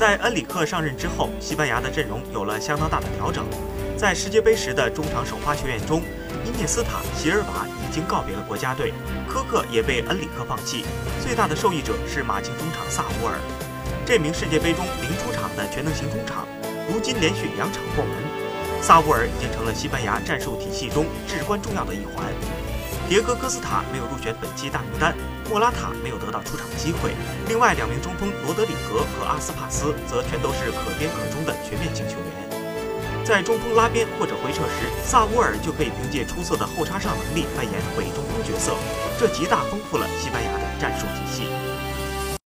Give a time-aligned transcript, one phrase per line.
[0.00, 3.44] 在恩里克上任之后，西班牙的阵容有了相当大的调整。
[3.98, 6.00] 在世界杯时的中场首发球员中，
[6.42, 8.94] 伊涅斯塔、席尔瓦已经告别了国家队，
[9.28, 10.86] 科克也被恩里克放弃。
[11.20, 13.36] 最大的受益者是马竞中场萨乌尔，
[14.06, 16.48] 这名世界杯中零出场的全能型中场，
[16.88, 18.14] 如今连续两场破门。
[18.80, 22.24] 萨乌尔已经成了西班牙战术体系中至关重要的一环。
[23.10, 25.12] 迭戈·科斯塔没有入选本期大名单，
[25.50, 27.10] 莫拉塔没有得到出场机会，
[27.48, 33.24] 另外两名中锋罗德里格和阿斯帕斯则全都是可边可中的全面型球员。
[33.26, 38.76] 在中锋拉边或者回撤时，萨乌尔就可以凭借出色的后插上能力扮演伪中锋角色，
[39.18, 41.69] 这极大丰富了西班牙的战术体系。